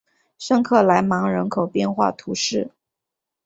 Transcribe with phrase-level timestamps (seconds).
[0.39, 2.71] 圣克莱芒人口变化图示